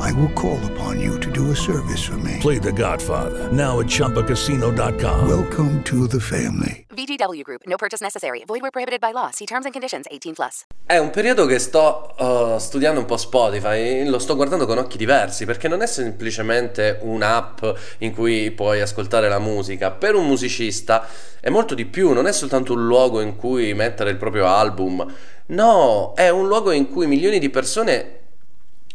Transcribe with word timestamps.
I 0.00 0.12
will 0.12 0.30
call 0.34 0.60
upon 0.72 1.00
you 1.00 1.18
to 1.18 1.30
do 1.30 1.50
a 1.50 1.56
service 1.56 2.04
for 2.04 2.16
me. 2.18 2.38
Play 2.40 2.58
The 2.58 2.72
Godfather 2.72 3.50
now 3.52 3.80
at 3.80 3.86
ChumbaCasino.com. 3.86 5.28
Welcome 5.28 5.82
to 5.84 6.06
the 6.06 6.20
family. 6.20 6.86
VGW 6.94 7.42
Group. 7.42 7.62
No 7.66 7.76
purchase 7.76 8.00
necessary. 8.00 8.44
Void 8.46 8.62
where 8.62 8.70
prohibited 8.70 9.00
by 9.00 9.12
law. 9.12 9.30
See 9.32 9.44
terms 9.44 9.64
and 9.64 9.72
conditions. 9.72 10.06
18 10.10 10.34
plus. 10.34 10.64
È 10.86 10.98
un 10.98 11.10
periodo 11.10 11.46
che 11.46 11.58
sto 11.58 12.14
uh, 12.16 12.58
studiando 12.58 13.00
un 13.00 13.06
po' 13.06 13.16
Spotify, 13.16 14.04
lo 14.04 14.18
sto 14.18 14.36
guardando 14.36 14.66
con 14.66 14.78
occhi 14.78 14.96
diversi 14.96 15.44
perché 15.44 15.68
non 15.68 15.82
è 15.82 15.86
semplicemente 15.86 16.98
un'app 17.02 17.64
in 17.98 18.14
cui 18.14 18.52
puoi 18.52 18.80
ascoltare 18.80 19.28
la 19.28 19.38
musica. 19.38 19.90
Per 19.90 20.14
un 20.14 20.26
musicista 20.26 21.08
è 21.40 21.50
molto 21.50 21.74
di 21.74 21.84
più, 21.84 22.12
non 22.12 22.26
è 22.26 22.32
soltanto 22.32 22.72
un 22.72 22.86
luogo 22.86 23.20
in 23.20 23.36
cui 23.36 23.74
mettere 23.74 24.10
il 24.10 24.16
proprio 24.16 24.46
album. 24.46 25.04
No, 25.46 26.12
è 26.14 26.28
un 26.28 26.46
luogo 26.46 26.72
in 26.72 26.90
cui 26.90 27.06
milioni 27.06 27.38
di 27.38 27.50
persone 27.50 28.17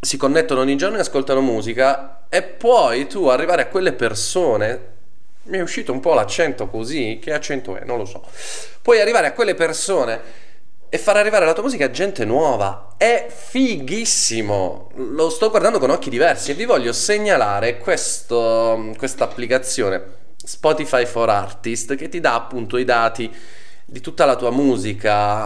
si 0.03 0.17
connettono 0.17 0.61
ogni 0.61 0.75
giorno 0.75 0.97
e 0.97 1.01
ascoltano 1.01 1.41
musica 1.41 2.25
e 2.29 2.43
poi 2.43 3.07
tu 3.07 3.27
arrivare 3.27 3.63
a 3.63 3.67
quelle 3.67 3.93
persone 3.93 4.91
mi 5.45 5.57
è 5.57 5.61
uscito 5.61 5.91
un 5.91 5.99
po' 5.99 6.13
l'accento 6.13 6.67
così, 6.67 7.19
che 7.21 7.33
accento 7.33 7.75
è? 7.75 7.83
Non 7.83 7.97
lo 7.97 8.05
so. 8.05 8.23
Puoi 8.81 9.01
arrivare 9.01 9.27
a 9.27 9.33
quelle 9.33 9.55
persone 9.55 10.21
e 10.87 10.97
far 10.97 11.17
arrivare 11.17 11.45
la 11.45 11.53
tua 11.53 11.63
musica 11.63 11.85
a 11.85 11.91
gente 11.91 12.23
nuova. 12.23 12.93
È 12.97 13.27
fighissimo. 13.29 14.91
Lo 14.95 15.29
sto 15.29 15.49
guardando 15.49 15.79
con 15.79 15.89
occhi 15.89 16.09
diversi 16.09 16.51
e 16.51 16.53
vi 16.53 16.63
voglio 16.63 16.93
segnalare 16.93 17.77
questa 17.77 18.77
applicazione 19.17 20.01
Spotify 20.41 21.05
for 21.05 21.29
Artist 21.29 21.95
che 21.95 22.07
ti 22.07 22.21
dà 22.21 22.35
appunto 22.35 22.77
i 22.77 22.85
dati 22.85 23.29
di 23.85 23.99
tutta 23.99 24.23
la 24.23 24.37
tua 24.37 24.51
musica. 24.51 25.45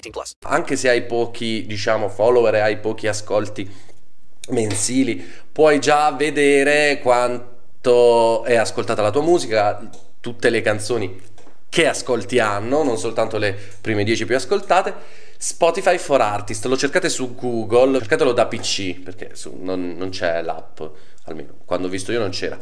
18 0.00 0.10
plus. 0.10 0.32
Anche 0.42 0.76
se 0.76 0.88
hai 0.88 1.02
pochi, 1.02 1.66
diciamo, 1.66 2.08
follower 2.08 2.54
hai 2.54 2.78
pochi 2.78 3.06
ascolti 3.06 3.70
mensili, 4.50 5.22
puoi 5.52 5.78
già 5.78 6.10
vedere 6.12 7.00
quanto 7.00 8.44
è 8.44 8.56
ascoltata 8.56 9.02
la 9.02 9.10
tua 9.10 9.22
musica, 9.22 9.88
tutte 10.20 10.50
le 10.50 10.60
canzoni 10.60 11.20
che 11.68 11.86
ascolti 11.86 12.38
hanno, 12.38 12.82
non 12.82 12.98
soltanto 12.98 13.36
le 13.36 13.56
prime 13.80 14.04
10 14.04 14.24
più 14.24 14.36
ascoltate. 14.36 15.26
Spotify 15.36 15.98
for 15.98 16.20
Artist, 16.20 16.64
lo 16.64 16.76
cercate 16.76 17.08
su 17.08 17.34
Google, 17.34 17.98
cercatelo 17.98 18.32
da 18.32 18.46
PC, 18.46 19.00
perché 19.00 19.30
su, 19.34 19.56
non, 19.60 19.94
non 19.96 20.08
c'è 20.08 20.42
l'app, 20.42 20.80
almeno 21.24 21.58
quando 21.64 21.86
ho 21.86 21.90
visto 21.90 22.10
io 22.10 22.18
non 22.18 22.30
c'era. 22.30 22.58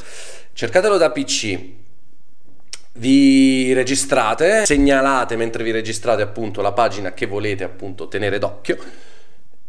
Cercatelo 0.52 0.98
da 0.98 1.10
PC, 1.10 1.58
vi 2.96 3.72
registrate, 3.72 4.64
segnalate 4.64 5.36
mentre 5.36 5.62
vi 5.62 5.70
registrate 5.70 6.22
appunto 6.22 6.60
la 6.62 6.72
pagina 6.72 7.12
che 7.12 7.26
volete 7.26 7.64
appunto 7.64 8.08
tenere 8.08 8.38
d'occhio 8.38 8.78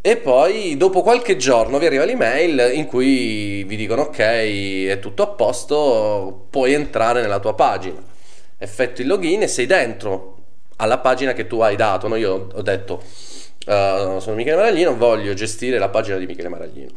e 0.07 0.15
poi 0.15 0.77
dopo 0.77 1.01
qualche 1.01 1.35
giorno 1.35 1.79
vi 1.79 1.85
arriva 1.85 2.05
l'email 2.05 2.71
in 2.73 2.85
cui 2.85 3.65
vi 3.65 3.75
dicono 3.75 4.03
ok 4.03 4.17
è 4.19 4.99
tutto 5.01 5.21
a 5.23 5.27
posto, 5.27 6.47
puoi 6.49 6.71
entrare 6.71 7.19
nella 7.19 7.39
tua 7.39 7.55
pagina, 7.55 8.01
effettui 8.57 9.03
il 9.03 9.09
login 9.09 9.41
e 9.41 9.47
sei 9.47 9.65
dentro 9.65 10.35
alla 10.77 10.99
pagina 10.99 11.33
che 11.33 11.45
tu 11.45 11.59
hai 11.59 11.75
dato. 11.75 12.07
No? 12.07 12.15
Io 12.15 12.47
ho 12.53 12.61
detto 12.61 13.03
uh, 13.65 14.19
sono 14.19 14.35
Michele 14.35 14.55
Maraglino, 14.55 14.95
voglio 14.95 15.33
gestire 15.33 15.77
la 15.77 15.89
pagina 15.89 16.15
di 16.15 16.25
Michele 16.25 16.47
Maraglino. 16.47 16.91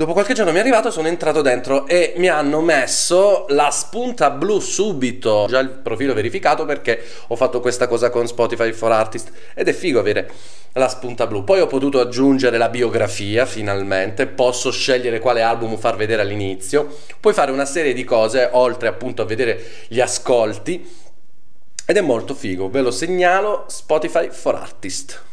Dopo 0.00 0.14
qualche 0.14 0.32
giorno 0.32 0.50
mi 0.50 0.56
è 0.56 0.60
arrivato, 0.60 0.90
sono 0.90 1.08
entrato 1.08 1.42
dentro 1.42 1.86
e 1.86 2.14
mi 2.16 2.28
hanno 2.28 2.62
messo 2.62 3.44
la 3.50 3.70
spunta 3.70 4.30
blu 4.30 4.58
subito, 4.58 5.44
già 5.46 5.58
il 5.58 5.68
profilo 5.68 6.14
verificato 6.14 6.64
perché 6.64 7.04
ho 7.26 7.36
fatto 7.36 7.60
questa 7.60 7.86
cosa 7.86 8.08
con 8.08 8.26
Spotify 8.26 8.72
for 8.72 8.92
Artist 8.92 9.30
ed 9.52 9.68
è 9.68 9.74
figo 9.74 9.98
avere 9.98 10.30
la 10.72 10.88
spunta 10.88 11.26
blu. 11.26 11.44
Poi 11.44 11.60
ho 11.60 11.66
potuto 11.66 12.00
aggiungere 12.00 12.56
la 12.56 12.70
biografia 12.70 13.44
finalmente, 13.44 14.26
posso 14.26 14.70
scegliere 14.70 15.18
quale 15.18 15.42
album 15.42 15.76
far 15.76 15.96
vedere 15.96 16.22
all'inizio, 16.22 16.96
puoi 17.20 17.34
fare 17.34 17.52
una 17.52 17.66
serie 17.66 17.92
di 17.92 18.04
cose 18.04 18.48
oltre 18.52 18.88
appunto 18.88 19.20
a 19.20 19.26
vedere 19.26 19.62
gli 19.88 20.00
ascolti 20.00 20.96
ed 21.84 21.96
è 21.98 22.00
molto 22.00 22.34
figo, 22.34 22.70
ve 22.70 22.80
lo 22.80 22.90
segnalo 22.90 23.66
Spotify 23.68 24.30
for 24.30 24.54
Artist. 24.54 25.24